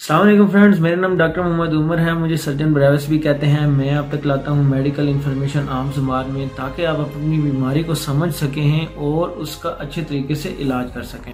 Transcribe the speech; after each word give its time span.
السلام 0.00 0.28
علیکم 0.28 0.46
فرینڈز، 0.46 0.80
میرا 0.80 0.96
نام 0.96 1.16
ڈاکٹر 1.16 1.42
محمد 1.42 1.68
عمر 1.68 1.98
ہے۔ 1.98 2.12
مجھے 2.12 2.36
سرجن 2.36 2.72
بریوس 2.72 3.08
بھی 3.08 3.18
کہتے 3.18 3.46
ہیں۔ 3.46 3.66
میں 3.66 3.94
اب 3.94 4.06
تک 4.10 4.26
لاتا 4.26 4.50
ہوں 4.50 4.64
میڈیکل 4.64 5.08
انفارمیشن 5.08 5.68
عام 5.68 5.90
زبان 5.96 6.24
میں 6.28 6.46
تاکہ 6.56 6.86
آپ 6.86 7.00
اپنی 7.00 7.40
بیماری 7.40 7.82
کو 7.82 7.94
سمجھ 7.94 8.34
سکیں 8.34 8.62
ہیں 8.62 8.86
اور 8.94 9.28
اس 9.28 9.56
کا 9.56 9.68
اچھے 9.78 10.04
طریقے 10.08 10.34
سے 10.34 10.54
علاج 10.58 10.92
کر 10.94 11.02
سکیں۔ 11.02 11.32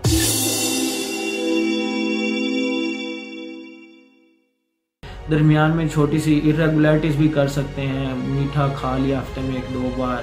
درمیان 5.31 5.77
میں 5.77 5.89
چھوٹی 5.93 6.19
سی 6.19 6.41
ارریگولیٹیز 6.45 7.17
بھی 7.17 7.29
کر 7.29 7.47
سکتے 7.47 7.83
ہیں۔ 7.83 8.15
میٹھا 8.17 8.69
کھا 8.81 8.97
لیا 8.99 9.19
ہفتے 9.19 9.41
میں 9.41 9.55
ایک 9.55 9.75
دو 9.75 9.89
بار۔ 9.97 10.23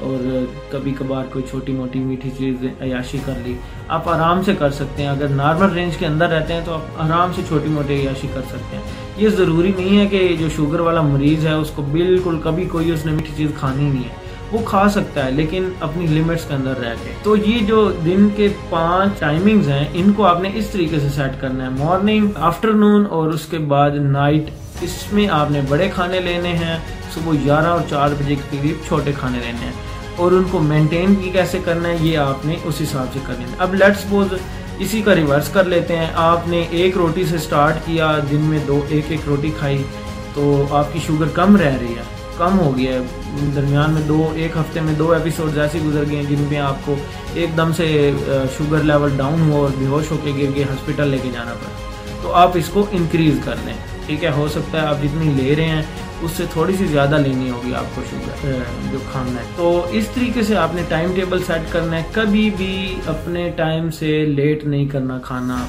اور 0.00 0.44
کبھی 0.70 0.94
کبھار 0.98 1.24
کوئی 1.32 1.44
چھوٹی 1.50 1.72
موٹی 1.72 1.98
میٹھی 1.98 2.30
چیز 2.38 2.54
عیاشی 2.80 3.18
کر 3.26 3.32
لی۔ 3.44 3.54
آپ 3.88 4.08
آرام 4.08 4.42
سے 4.42 4.54
کر 4.54 4.70
سکتے 4.70 5.02
ہیں۔ 5.02 5.10
اگر 5.10 5.28
نارمل 5.28 5.72
رینج 5.72 5.96
کے 5.96 6.06
اندر 6.06 6.28
رہتے 6.28 6.54
ہیں 6.54 6.60
تو 6.64 6.74
آپ 6.74 6.80
آرام 6.98 7.30
سے 7.36 7.42
چھوٹی 7.48 7.68
موٹی 7.68 7.94
عیاشی 7.94 8.28
کر 8.34 8.40
سکتے 8.48 8.76
ہیں۔ 8.76 8.82
یہ 9.16 9.28
ضروری 9.28 9.72
نہیں 9.76 9.98
ہے 9.98 10.06
کہ 10.06 10.36
جو 10.38 10.48
شوگر 10.56 10.80
والا 10.80 11.00
مریض 11.00 11.46
ہے، 11.46 11.52
اس 11.52 11.70
کو 11.70 11.82
بالکل 11.82 12.38
کبھی 12.44 12.64
کوئی 12.64 12.90
اس 12.90 13.06
نے 13.06 13.12
میٹھی 13.12 13.34
چیز 13.36 13.50
کھانی 13.60 13.84
نہیں 13.84 14.04
ہے۔ 14.04 14.24
وہ 14.52 14.58
کھا 14.64 14.88
سکتا 14.88 15.26
ہے، 15.26 15.30
لیکن 15.30 15.68
اپنی 15.80 16.06
لیمٹس 16.06 16.44
کے 16.44 16.54
اندر 16.54 16.80
رہ 16.80 16.94
کے۔ 17.04 17.10
تو 17.22 17.36
یہ 17.36 17.66
جو 17.66 17.92
دن 18.04 18.28
کے 18.36 18.48
پانچ 18.70 19.18
ٹائمنگز 19.18 19.68
ہیں، 19.68 19.84
ان 19.94 20.12
کو 20.12 20.24
آپ 20.24 20.40
نے 20.40 20.50
اس 20.54 20.66
طریقے 20.66 20.98
سے 20.98 21.08
سیٹ 21.08 21.40
کرنا 21.40 21.64
ہے۔ 21.64 21.84
مارننگ 21.84 22.26
آفٹر 22.36 22.68
اور 23.10 23.28
اس 23.28 23.46
کے 23.46 23.58
بعد 23.58 23.90
نائٹ 23.90 24.44
اس 24.80 25.12
میں 25.12 25.28
آپ 25.28 25.50
نے 25.50 25.60
بڑے 25.68 25.88
کھانے 25.94 26.20
لینے 26.20 26.48
ہیں، 26.48 26.78
صبح 27.14 27.32
گیارہ 27.44 27.66
اور 27.66 27.80
چار 27.90 28.08
بجے 28.18 28.34
کے 28.34 28.56
قریب 28.58 28.86
چھوٹے 28.86 29.12
کھانے 29.18 29.38
لینے 29.38 29.64
ہیں۔ 29.64 29.72
اور 30.16 30.32
ان 30.32 30.42
کو 30.50 30.58
مینٹین 30.58 31.14
کی 31.14 31.30
کیسے 31.30 31.58
کرنا 31.64 31.88
ہے، 31.88 31.96
یہ 32.00 32.18
آپ 32.18 32.46
نے 32.46 32.56
اس 32.64 32.74
حساب 32.82 33.06
سے 33.12 33.18
کرنا 33.26 33.40
ہے 33.40 33.54
اب 33.58 33.74
لیٹس 33.74 34.04
بوز 34.08 34.34
اسی 34.78 35.02
کا 35.02 35.14
ریورس 35.14 35.48
کر 35.48 35.64
لیتے 35.64 35.96
ہیں۔ 35.96 36.06
آپ 36.14 36.48
نے 36.48 36.64
ایک 36.70 36.96
روٹی 36.96 37.24
سے 37.26 37.38
سٹارٹ 37.38 37.74
کیا، 37.84 38.18
دن 38.30 38.40
میں 38.40 38.58
دو 38.66 38.80
ایک 38.88 39.04
ایک 39.08 39.20
روٹی 39.26 39.50
کھائی، 39.58 39.82
تو 40.34 40.66
آپ 40.70 40.92
کی 40.92 40.98
شوگر 41.06 41.28
کم 41.28 41.56
رہ 41.56 41.76
رہی 41.80 41.94
ہے، 41.96 42.02
کم 42.36 42.58
ہو 42.58 42.76
گیا 42.76 42.92
ہے۔ 42.92 42.98
درمیان 43.54 43.90
میں 43.90 44.02
دو، 44.02 44.32
ایک 44.34 44.56
ہفتے 44.56 44.80
میں 44.80 44.94
دو 44.94 45.12
ایپیسوڈ 45.12 45.58
ایسے 45.58 45.78
گزر 45.84 46.04
گئے 46.10 46.16
ہیں 46.16 46.36
جن 46.36 46.46
میں 46.48 46.58
آپ 46.58 46.76
کو 46.84 46.94
ایک 47.34 47.56
دم 47.56 47.72
سے 47.72 48.12
شوگر 48.58 48.82
لیول 48.82 49.10
ڈاؤن 49.16 49.50
ہو 49.50 49.60
اور 49.60 49.70
بے 49.78 49.86
ہوش 49.86 50.10
ہو 50.10 50.16
کے 50.24 50.30
گر 50.30 50.50
کے 50.54 50.62
ہسپیٹل 50.62 51.08
لے 51.08 51.18
کے 51.22 51.30
جانا 51.34 51.54
پڑا۔ 51.54 51.90
تو 52.22 52.32
آپ 52.32 52.50
اس 52.54 52.68
کو 52.68 52.86
انکریز 52.90 53.38
کر 53.44 53.54
لیں۔ 53.64 53.74
ٹھیک 54.06 54.24
ہے 54.24 54.30
ہو 54.30 54.48
سکتا 54.48 54.82
ہے 54.82 54.86
آپ 54.86 54.96
جتنی 55.02 55.42
لے 55.42 55.56
رہے 55.56 55.64
ہیں 55.64 55.82
اس 56.20 56.30
سے 56.30 56.44
تھوڑی 56.52 56.76
سی 56.76 56.86
زیادہ 56.86 57.14
لینی 57.14 57.50
ہوگی 57.50 57.74
آپ 57.74 57.84
کو 57.94 58.02
شوگر 58.10 58.62
جو 58.92 58.98
کھانا 59.12 59.40
ہے۔ 59.40 59.46
تو 59.56 59.86
اس 59.90 60.08
طریقے 60.08 60.42
سے 60.42 60.56
آپ 60.56 60.74
نے 60.74 60.82
ٹائم 60.88 61.12
ٹیبل 61.14 61.42
سیٹ 61.42 61.72
کرنا 61.72 61.96
ہے۔ 61.96 62.02
کبھی 62.12 62.50
بھی 62.56 63.00
اپنے 63.06 63.50
ٹائم 63.56 63.90
سے 63.90 64.24
لیٹ 64.24 64.64
نہیں 64.64 64.86
کرنا 64.86 65.18
کھانا۔ 65.18 65.66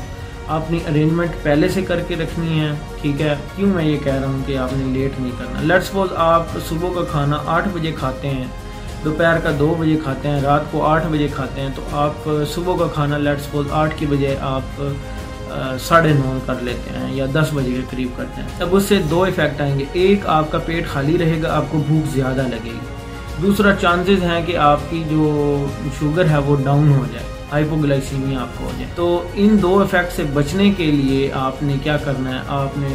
اپنی 0.48 0.80
ارینجمنٹ 0.90 1.30
پہلے 1.44 1.70
سے 1.70 1.82
کر 1.82 2.00
کے 2.08 2.16
رکھنی 2.16 2.60
ہے 2.60 2.72
ٹھیک 3.02 3.22
ہے۔ 3.22 3.36
کیوں 3.56 3.70
میں 3.70 3.86
یہ 3.86 3.98
کہہ 4.04 4.14
رہا 4.14 4.28
ہوں 4.28 4.44
کہ 4.46 4.58
آپ 4.58 4.70
نے 4.74 5.00
لیٹ 5.00 5.20
نہیں 5.20 5.32
کرنا؟ 5.38 5.60
لیٹس 5.62 5.88
سپوز 5.88 6.10
آپ 6.16 6.46
صبح 6.70 6.90
کا 6.96 7.02
کھانا 7.04 7.38
آٹھ 7.46 7.68
بجے 7.74 7.92
کھاتے 7.92 8.30
ہیں 8.30 8.46
دوپہر 9.06 9.40
کا 9.40 9.52
دو 9.60 9.76
بجے 9.80 9.98
کھاتے 10.04 10.30
ہیں 10.30 10.42
رات 10.42 10.62
کو 10.72 10.86
آٹھ 10.86 11.08
بجے 11.08 11.28
کھاتے 11.36 11.62
ہیں 11.62 11.70
تو 11.76 11.82
آپ 11.92 12.30
صبح 12.54 12.78
کا 12.78 12.88
کھانا 12.88 13.18
لیٹ 13.18 13.42
سپوز 13.42 13.66
آٹھ 13.72 13.98
کی 13.98 14.06
بجے 14.06 14.36
آپ 14.42 14.82
ساڑھے 15.80 16.14
نو 16.14 16.38
کر 16.46 16.54
لیتے 16.62 17.00
ہیں 17.00 17.16
یا 17.16 17.26
دس 17.34 17.46
بجے 17.54 17.72
کے 17.72 17.82
قریب 17.90 18.08
کرتے 18.16 18.42
ہیں۔ 18.42 18.50
اب 18.60 18.76
اس 18.76 18.84
سے 18.84 19.00
دو 19.10 19.24
ایفیکٹ 19.24 19.62
آئیں 19.62 19.80
گے۔ 19.80 19.86
ایک 19.94 20.20
آپ 20.26 20.52
کا 20.52 20.58
پیٹ 20.58 20.88
خالی 20.88 21.18
رہے 21.18 21.42
گا، 21.44 21.56
آپ 21.56 21.64
کو 21.70 21.84
بھوک 21.88 22.16
زیادہ 22.16 22.42
لگے 22.42 22.70
گی۔ 22.74 22.80
دوسرا 23.42 23.76
چانسز 23.76 24.24
ہیں 24.24 24.46
کہ 24.46 24.58
آپ 24.58 24.80
کی 24.90 25.04
جو 25.10 25.66
شوگر 26.00 26.30
ہے 26.30 26.38
وہ 26.38 26.56
ڈاؤن 26.64 26.92
ہو 26.92 27.06
جائے 27.14 27.26
ہائپوگلائسیمیا 27.52 28.40
آپ 28.40 28.58
کو 28.58 28.64
ہو 28.64 28.72
جائے۔ 28.80 28.92
تو 28.96 29.28
ان 29.34 29.58
دو 29.62 29.80
افیکٹ 29.80 30.14
سے 30.14 30.24
بچنے 30.34 30.72
کے 30.72 30.86
لیے 30.86 31.32
آپ 31.34 31.64
نے 31.64 31.76
کیا 31.84 31.98
کرنا 31.98 32.30
ہے؟ 32.30 32.40
آپ 32.48 32.78
نے 32.78 32.88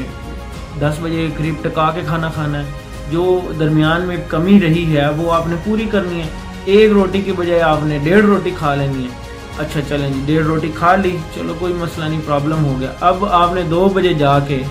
دس 0.80 0.94
بجے 1.02 1.26
کے 1.26 1.28
قریب 1.36 1.54
ٹکا 1.62 1.90
کے 1.94 2.00
کھانا 2.06 2.30
کھانا 2.34 2.58
ہے۔ 2.58 2.64
جو 3.10 3.40
درمیان 3.60 4.02
میں 4.02 4.16
کمی 4.28 4.60
رہی 4.60 4.96
ہے، 4.96 5.08
وہ 5.08 5.32
آپ 5.32 5.46
نے 5.46 5.56
پوری 5.64 5.84
کرنی 5.90 6.20
ہے۔ 6.20 6.26
ایک 6.64 6.92
روٹی 6.92 7.20
کی 7.20 7.32
بجائے 7.32 7.60
آپ 7.60 7.78
نے 7.82 7.98
ڈیڑھ 8.02 8.26
روٹی 8.26 8.50
کھا 8.58 8.74
لینی 8.74 9.04
ہے۔ 9.04 9.19
اچھا 9.60 9.80
چلیں 9.88 10.10
جی 10.10 10.20
ڈیڑھ 10.26 10.46
روٹی 10.46 10.70
کھا 10.74 10.96
لی۔ 10.96 11.16
چلو، 11.34 11.54
کوئی 11.58 11.72
مسئلہ 11.72 12.04
نہیں 12.04 12.20
پرابلم 12.26 12.64
ہو 12.64 12.76
گیا۔ 12.80 12.92
اب 13.00 13.24
آپ 13.24 13.54
نے 13.54 13.62
دو 13.62 13.88
بجے 13.94 14.14
جا 14.14 14.38
کے 14.38 14.62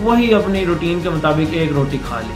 وہی 0.00 0.34
اپنی 0.34 0.66
روٹین 0.66 1.00
کے 1.02 1.08
مطابق 1.08 1.48
ایک 1.52 1.72
روٹی 1.72 1.98
کھا 2.08 2.20
لی۔ 2.20 2.32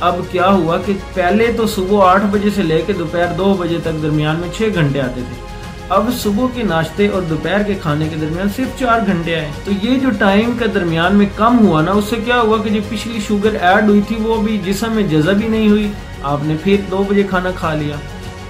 اب 0.00 0.16
کیا 0.30 0.48
ہوا 0.48 0.78
کہ 0.86 0.92
پہلے 1.14 1.52
تو 1.56 1.66
صبح 1.66 2.10
آٹھ 2.10 2.22
بجے 2.30 2.50
سے 2.54 2.62
لے 2.62 2.82
کے 2.86 2.92
دوپہر 2.92 3.32
دو 3.38 3.56
بجے 3.58 3.78
تک 3.82 4.02
درمیان 4.02 4.36
میں 4.36 4.48
چھ 4.56 4.62
گھنٹے 4.74 5.00
آتے 5.00 5.20
تھے۔ 5.28 5.46
اب 5.88 6.10
صبح 6.18 6.46
کے 6.54 6.62
ناشتے 6.62 7.08
اور 7.08 7.22
دوپہر 7.22 7.62
کے 7.62 7.74
کھانے 7.74 8.08
کے 8.08 8.16
درمیان 8.16 8.48
صرف 8.56 8.80
چار 8.80 9.00
گھنٹے 9.06 9.34
آئے۔ 9.34 9.50
تو 9.64 9.72
یہ 9.82 9.98
جو 9.98 10.08
ٹائم 10.18 10.52
کا 10.58 10.66
درمیان 10.74 11.16
میں 11.16 11.26
کم 11.36 11.66
ہوا 11.66 11.82
نا، 11.82 11.92
اس 11.92 12.04
سے 12.10 12.16
کیا 12.16 12.40
ہوا 12.40 12.58
کہ 12.58 12.70
جو 12.70 12.80
پچھلی 12.88 13.20
شوگر 13.28 13.56
ایڈ 13.60 13.88
ہوئی 13.88 14.00
تھی 14.08 14.16
وہ 14.16 14.42
بھی 14.42 14.58
جسم 14.64 14.92
میں 14.92 15.02
جذب 15.02 15.40
ہی 15.42 15.48
نہیں 15.48 15.68
ہوئی۔ 15.68 15.92
آپ 16.22 16.38
نے 16.42 16.56
پھر 16.64 16.76
دو 16.90 17.04
بجے 17.08 17.22
کھانا 17.22 17.50
کھا 17.50 17.74
لیا۔ 17.74 17.96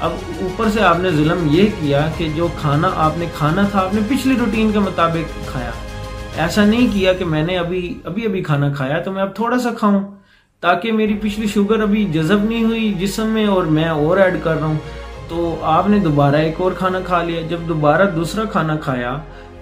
اب 0.01 0.11
اوپر 0.41 0.65
سے 0.73 0.83
آپ 0.83 0.99
نے 0.99 1.11
ظلم 1.11 1.49
یہ 1.51 1.67
کیا 1.81 2.09
کہ 2.17 2.29
جو 2.37 2.49
کھانا 2.61 2.91
آپ 2.97 3.19
نے 3.19 3.27
کھانا 3.35 3.63
تھا، 3.71 3.81
آپ 3.81 3.95
نے 3.95 4.01
پچھلی 4.09 4.35
روٹین 4.39 4.73
کے 4.73 4.79
مطابق 4.79 5.49
کھایا۔ 5.49 5.71
ایسا 6.37 6.65
نہیں 6.65 6.89
کیا 6.93 7.13
کہ 7.13 7.25
میں 7.25 7.43
نے 7.43 7.59
ابھی 7.59 7.99
ابھی 8.05 8.27
ابھی 8.27 8.43
کھانا 8.43 8.73
کھایا 8.73 8.99
تو 8.99 9.13
میں 9.13 9.23
اب 9.23 9.35
تھوڑا 9.35 9.59
سا 9.59 9.71
کھاؤں، 9.79 10.01
تاکہ 10.61 10.93
میری 10.93 11.15
پچھلی 11.23 11.47
شوگر 11.47 11.83
ابھی 11.83 12.05
جذب 12.05 12.45
نہیں 12.45 12.65
ہوئی 12.65 12.95
جسم 12.95 13.27
میں 13.27 13.47
اور 13.47 13.63
میں 13.63 13.89
اور 13.89 14.17
ایڈ 14.17 14.35
کر 14.43 14.55
رہا 14.55 14.67
ہوں۔ 14.67 14.79
تو 15.29 15.57
آپ 15.63 15.89
نے 15.89 15.99
دوبارہ 15.99 16.37
ایک 16.37 16.55
اور 16.59 16.73
کھانا 16.73 17.01
کھا 17.01 17.23
لیا۔ 17.23 17.41
جب 17.41 17.59
دوبارہ 17.69 18.11
دوسرا 18.11 18.45
کھانا 18.45 18.77
کھایا 18.77 19.17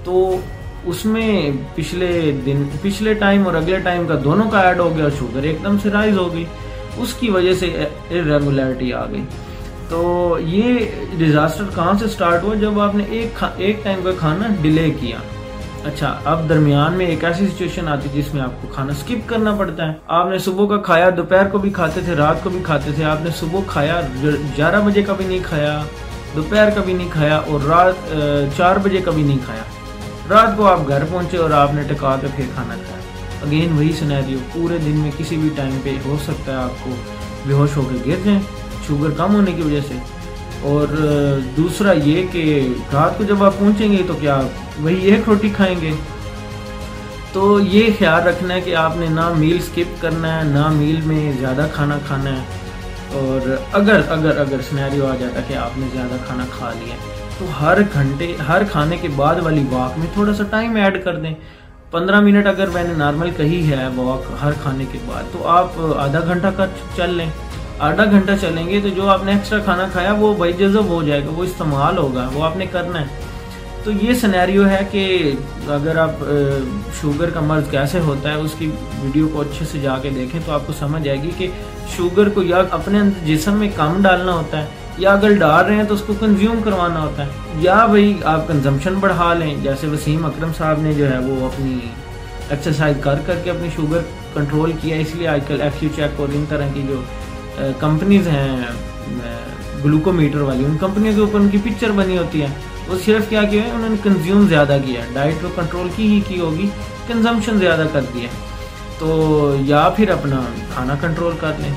تو 0.04 0.40
اس 0.84 1.04
میں 1.04 1.50
پچھلے 1.74 2.40
دن، 2.46 2.62
پچھلے 2.82 3.14
ٹائم 3.14 3.46
اور 3.46 3.54
اگلے 3.54 3.78
ٹائم 3.78 4.06
کا 4.06 4.14
دونوں 4.24 4.50
کا 4.50 4.60
ایڈ 4.60 4.78
ہو 4.78 4.96
گیا 4.96 5.08
شوگر 5.18 5.42
ایک 5.42 5.64
دم 5.64 5.76
سے 5.82 5.90
رائز 5.90 6.18
ہو 6.18 6.32
گئی۔ 6.32 6.44
اس 6.96 7.14
کی 7.14 7.30
وجہ 7.30 7.54
سے 7.54 7.84
ریگولیرٹی 8.10 8.92
آ 8.92 9.04
گئی۔ 9.06 9.24
تو 9.88 10.38
یہ 10.40 10.78
ڈیزاسٹر 11.18 11.64
کہاں 11.74 11.92
سے 12.00 12.08
سٹارٹ 12.08 12.42
ہوا؟ 12.42 12.54
جب 12.54 12.80
آپ 12.80 12.94
نے 12.94 13.04
ایک 13.10 13.42
ایک 13.56 13.82
ٹائم 13.84 14.00
کا 14.04 14.10
کھانا 14.18 14.48
ڈیلے 14.62 14.90
کیا۔ 15.00 15.18
اچھا 15.84 16.14
اب 16.24 16.48
درمیان 16.48 16.92
میں 16.92 17.06
ایک 17.06 17.24
ایسی 17.24 17.46
سچویشن 17.46 17.88
آتی 17.88 18.08
جس 18.12 18.32
میں 18.34 18.42
آپ 18.42 18.60
کو 18.62 18.68
کھانا 18.72 18.92
سکپ 18.94 19.28
کرنا 19.28 19.54
پڑتا 19.58 19.86
ہے۔ 19.88 19.92
آپ 20.18 20.28
نے 20.30 20.38
صبح 20.38 20.66
کا 20.66 20.80
کھایا، 20.82 21.08
دوپہر 21.16 21.48
کو 21.48 21.58
بھی 21.58 21.70
کھاتے 21.70 22.00
تھے، 22.04 22.14
رات 22.14 22.42
کو 22.42 22.50
بھی 22.50 22.60
کھاتے 22.64 22.90
تھے۔ 22.94 23.04
آپ 23.04 23.22
نے 23.24 23.30
صبح 23.38 23.60
کھایا 23.66 24.00
گیارہ 24.22 24.80
بجے 24.86 25.02
کا 25.02 25.12
بھی 25.12 25.24
نہیں 25.24 25.38
کھایا، 25.42 25.80
دوپہر 26.36 26.70
کا 26.74 26.82
بھی 26.84 26.92
نہیں 26.92 27.08
کھایا 27.12 27.36
اور 27.36 27.66
رات 27.68 28.12
چار 28.56 28.76
بجے 28.82 29.00
کا 29.04 29.10
بھی 29.10 29.22
نہیں 29.22 29.38
کھایا۔ 29.44 29.62
رات 30.30 30.56
کو 30.56 30.66
آپ 30.66 30.88
گھر 30.88 31.04
پہنچے 31.10 31.36
اور 31.36 31.50
آپ 31.60 31.74
نے 31.74 31.82
ٹکا 31.88 32.16
کے 32.20 32.26
پھر 32.36 32.44
کھانا 32.54 32.74
کھایا۔ 32.76 33.46
اگین 33.46 33.76
وہی 33.76 33.92
سنیریو 33.98 34.38
پورے 34.52 34.78
دن 34.78 34.98
میں 35.00 35.10
کسی 35.18 35.36
بھی 35.36 35.48
ٹائم 35.56 35.78
پہ 35.82 35.94
ہو 36.04 36.16
سکتا 36.24 36.52
ہے 36.52 36.56
آپ 36.56 36.84
کو 36.84 36.90
بے 37.46 37.52
ہوش 37.52 37.76
ہو 37.76 37.82
کے 37.90 37.96
گر 38.06 38.24
جائیں۔ 38.24 38.40
شوگر 38.88 39.10
کم 39.10 39.34
ہونے 39.34 39.52
کی 39.52 39.62
وجہ 39.62 39.80
سے۔ 39.88 39.94
اور 40.62 40.94
دوسرا 41.56 41.92
یہ 41.92 42.26
کہ 42.32 42.68
رات 42.92 43.18
کو 43.18 43.24
جب 43.24 43.44
آپ 43.44 43.58
پہنچیں 43.58 43.92
گے 43.92 44.02
تو 44.06 44.14
کیا 44.20 44.40
وہی 44.80 45.04
ایک 45.04 45.20
روٹی 45.26 45.48
کھائیں 45.48 45.80
گے؟ 45.80 45.90
تو 47.32 47.60
یہ 47.60 47.90
خیال 47.98 48.22
رکھنا 48.22 48.54
ہے 48.54 48.60
کہ 48.60 48.74
آپ 48.74 48.96
نے 48.96 49.06
نہ 49.06 49.32
میل 49.36 49.58
سکپ 49.62 50.02
کرنا 50.02 50.38
ہے، 50.38 50.44
نہ 50.44 50.68
میل 50.68 51.00
میں 51.04 51.32
زیادہ 51.40 51.66
کھانا 51.74 51.98
کھانا 52.06 52.30
ہے۔ 52.30 52.44
اور 53.12 53.56
اگر 53.72 54.00
اگر 54.08 54.38
اگر 54.38 54.56
سنیریو 54.70 55.06
آ 55.06 55.14
جاتا 55.20 55.40
کہ 55.48 55.54
آپ 55.54 55.78
نے 55.78 55.86
زیادہ 55.92 56.16
کھانا 56.26 56.44
کھا 56.58 56.72
لیا 56.78 56.94
تو 57.38 57.46
ہر 57.60 57.78
گھنٹے، 57.92 58.36
ہر 58.48 58.62
کھانے 58.72 58.96
کے 58.96 59.08
بعد 59.16 59.34
والی 59.42 59.64
واک 59.70 59.98
میں 59.98 60.06
تھوڑا 60.12 60.34
سا 60.34 60.44
ٹائم 60.50 60.76
ایڈ 60.76 61.04
کر 61.04 61.16
دیں۔ 61.16 61.34
پندرہ 61.90 62.20
منٹ 62.20 62.46
اگر 62.46 62.66
میں 62.66 62.84
نے 62.84 62.94
نارمل 62.96 63.30
کہی 63.36 63.70
ہے، 63.70 63.88
واک 63.96 64.32
ہر 64.44 64.50
کھانے 64.62 64.84
کے 64.92 64.98
بعد، 65.06 65.22
تو 65.32 65.48
آپ 65.48 65.68
آدھا 65.96 66.20
گھنٹہ 66.20 66.46
کا 66.56 66.66
چل 66.96 67.14
لیں۔ 67.14 67.30
آدھا 67.78 68.04
گھنٹہ 68.04 68.32
چلیں 68.40 68.68
گے 68.68 68.80
تو 68.82 68.88
جو 68.88 69.08
آپ 69.08 69.24
نے 69.24 69.32
ایکسٹرا 69.32 69.58
کھانا 69.58 69.86
کھایا 69.92 70.12
وہ 70.12 70.34
بھائی 70.34 70.52
جذب 70.52 70.84
ہو 70.84 71.02
جائے 71.02 71.20
گا، 71.24 71.30
وہ 71.34 71.44
استعمال 71.44 71.98
ہوگا، 71.98 72.28
وہ 72.32 72.44
آپ 72.44 72.56
نے 72.56 72.66
کرنا 72.66 73.00
ہے۔ 73.00 73.06
تو 73.84 73.90
یہ 74.02 74.12
سنیریو 74.14 74.68
ہے 74.68 74.80
کہ 74.90 75.32
اگر 75.68 75.96
آپ 75.96 76.24
شوگر 77.00 77.30
کا 77.30 77.40
مرض 77.40 77.70
کیسے 77.70 78.00
ہوتا 78.00 78.30
ہے، 78.30 78.34
اس 78.34 78.54
کی 78.58 78.70
ویڈیو 79.02 79.28
کو 79.28 79.40
اچھے 79.40 79.66
سے 79.72 79.78
جا 79.78 79.96
کے 80.02 80.10
دیکھیں 80.10 80.40
تو 80.46 80.52
آپ 80.52 80.66
کو 80.66 80.72
سمجھ 80.78 81.08
آئے 81.08 81.22
گی 81.22 81.30
کہ 81.38 81.48
شوگر 81.96 82.28
کو 82.28 82.42
یا 82.42 82.62
اپنے 82.70 82.98
جسم 83.24 83.58
میں 83.58 83.68
کم 83.76 84.02
ڈالنا 84.02 84.32
ہوتا 84.32 84.62
ہے 84.62 84.66
یا 84.98 85.12
اگر 85.12 85.32
ڈال 85.32 85.64
رہے 85.64 85.74
ہیں 85.74 85.84
تو 85.84 85.94
اس 85.94 86.02
کو 86.06 86.14
کنزیوم 86.20 86.60
کروانا 86.64 87.00
ہوتا 87.00 87.26
ہے۔ 87.26 87.30
یا 87.58 87.86
بھائی 87.86 88.14
آپ 88.24 88.48
کنزمپشن 88.48 88.94
بڑھا 88.94 89.32
لیں، 89.34 89.54
جیسے 89.62 89.86
وسیم 89.86 90.26
اکرم 90.26 90.50
صاحب 90.58 90.80
نے 90.80 90.92
جو 90.92 91.10
ہے 91.10 91.18
وہ 91.18 91.46
اپنی 91.46 91.78
ایکسرسائز 92.48 92.96
کر 93.00 93.18
کر 93.26 93.40
کے 93.44 93.50
اپنی 93.50 93.68
شوگر 93.76 94.00
کنٹرول 94.34 94.72
کیا، 94.80 94.96
اس 94.96 95.14
لیے 95.14 95.28
آج 95.28 95.40
کل 95.46 95.60
ایف 95.60 95.82
یو 95.82 95.88
چیک 95.96 96.20
اور 96.20 96.28
ان 96.34 96.44
طرح 96.48 96.68
کی 96.74 96.82
جو 96.88 97.00
کمپنیز 97.78 98.28
ہیں 98.28 98.56
گلوکو 99.84 100.12
میٹر 100.12 100.40
والی، 100.40 100.64
ان 100.64 100.76
کمپنیوں 100.80 101.14
کے 101.14 101.20
اوپر 101.20 101.40
ان 101.40 101.48
کی 101.48 101.58
پکچر 101.58 101.90
بنی 101.90 102.18
ہوتی 102.18 102.42
ہے۔ 102.42 102.46
وہ 102.88 102.98
صرف 103.04 103.28
کیا 103.28 103.42
کیا 103.42 103.62
ہے؟ 103.64 103.70
انہوں 103.70 103.88
نے 103.88 103.96
کنزیوم 104.02 104.46
زیادہ 104.48 104.78
کیا 104.86 105.02
ہے۔ 105.02 105.08
ڈائٹ 105.12 105.34
کو 105.42 105.48
کنٹرول 105.56 105.88
کی 105.96 106.12
ہی 106.12 106.20
کی 106.28 106.40
ہوگی 106.40 106.68
کنزمپشن 107.06 107.58
زیادہ 107.58 107.84
کر 107.92 108.00
دیا 108.14 108.28
تو 108.98 109.56
یا 109.60 109.88
پھر 109.96 110.10
اپنا 110.10 110.42
کھانا 110.74 110.94
کنٹرول 111.00 111.32
کر 111.40 111.52
لیں۔ 111.58 111.74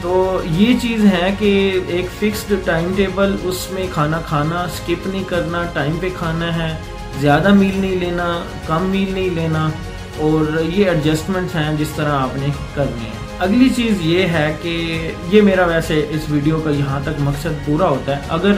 تو 0.00 0.42
یہ 0.50 0.74
چیز 0.82 1.04
ہے 1.04 1.34
کہ 1.38 1.80
ایک 1.88 2.06
فکسڈ 2.18 2.52
ٹائم 2.64 2.92
ٹیبل 2.96 3.36
اس 3.42 3.66
میں 3.70 3.86
کھانا 3.92 4.20
کھانا 4.26 4.66
سکپ 4.76 5.06
نہیں 5.06 5.24
کرنا 5.24 5.64
ٹائم 5.72 5.96
پہ 6.00 6.08
کھانا 6.18 6.56
ہے۔ 6.56 6.76
زیادہ 7.20 7.54
میل 7.54 7.80
نہیں 7.80 7.96
لینا، 7.96 8.42
کم 8.66 8.82
میل 8.82 9.14
نہیں 9.14 9.30
لینا۔ 9.30 9.68
اور 10.16 10.60
یہ 10.64 10.86
ایڈجسٹمنٹس 10.86 11.54
ہیں 11.54 11.76
جس 11.76 11.88
طرح 11.96 12.12
آپ 12.12 12.36
نے 12.36 12.46
کرنے 12.74 13.00
ہیں۔ 13.02 13.29
اگلی 13.40 13.68
چیز 13.68 14.00
یہ 14.00 14.22
ہے 14.22 14.56
کہ 14.62 15.10
یہ 15.30 15.42
میرا 15.42 15.66
ویسے 15.66 16.06
اس 16.10 16.20
ویڈیو 16.30 16.60
کا 16.60 16.70
یہاں 16.70 17.00
تک 17.02 17.20
مقصد 17.20 17.66
پورا 17.66 17.88
ہوتا 17.88 18.16
ہے۔ 18.16 18.20
اگر 18.28 18.52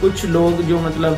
کچھ 0.00 0.26
لوگ 0.26 0.60
جو 0.68 0.78
مطلب 0.78 1.14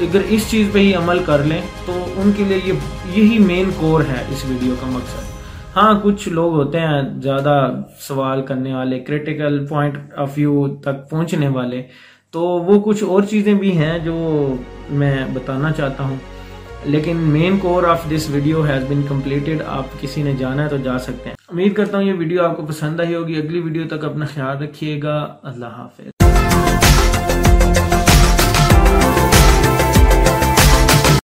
اگر 0.00 0.20
اس 0.28 0.50
چیز 0.50 0.66
پہ 0.72 0.78
ہی 0.78 0.94
عمل 0.94 1.18
کر 1.18 1.44
لیں، 1.44 1.60
تو 1.86 2.14
ان 2.16 2.32
کے 2.36 2.44
لیے 2.44 2.72
یہی 3.14 3.38
مین 3.38 3.70
کور 3.76 4.00
ہے 4.00 4.24
اس 4.28 4.44
ویڈیو 4.48 4.74
کا 4.80 4.86
مقصد۔ 4.86 5.76
ہاں 5.76 6.00
کچھ 6.02 6.28
لوگ 6.28 6.52
ہوتے 6.52 6.80
ہیں 6.80 7.02
زیادہ 7.22 7.80
سوال 8.00 8.42
کرنے 8.42 8.74
والے 8.74 9.00
کریٹیکل 9.00 9.66
پوائنٹ 9.66 9.98
آف 10.16 10.30
ویو 10.36 10.68
تک 10.68 11.10
پہنچنے 11.10 11.48
والے۔ 11.48 11.82
تو 12.30 12.40
وہ 12.40 12.80
کچھ 12.80 13.04
اور 13.04 13.22
چیزیں 13.22 13.54
بھی 13.54 13.76
ہیں 13.76 13.98
جو 13.98 14.16
میں 14.90 15.24
بتانا 15.34 15.72
چاہتا 15.72 16.04
ہوں۔ 16.04 16.16
لیکن 16.84 17.16
main 17.16 17.58
core 17.58 17.82
of 17.82 18.10
this 18.10 18.30
video 18.30 18.62
has 18.62 18.84
been 18.88 19.02
completed 19.08 19.62
آپ 19.66 19.84
کسی 20.00 20.22
نے 20.22 20.32
جانا 20.32 20.64
ہے 20.64 20.68
تو 20.68 20.76
جا 20.76 20.98
سکتے 20.98 21.28
ہیں۔ 21.28 21.36
امید 21.48 21.74
کرتا 21.74 21.98
ہوں 21.98 22.04
یہ 22.04 22.12
ویڈیو 22.12 22.44
آپ 22.44 22.56
کو 22.56 22.66
پسند 22.66 23.00
آئی 23.00 23.14
ہوگی۔ 23.14 23.36
اگلی 23.36 23.60
ویڈیو 23.60 23.84
تک 23.86 24.04
اپنا 24.04 24.26
خیال 24.26 24.62
رکھیے 24.62 25.00
گا۔ 25.02 25.34
اللہ 25.42 25.66
حافظ۔ 25.66 26.17